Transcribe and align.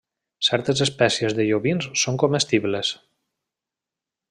Certes 0.45 0.79
espècies 0.85 1.35
de 1.41 1.45
llobins 1.49 1.91
són 2.05 2.19
comestibles. 2.25 2.95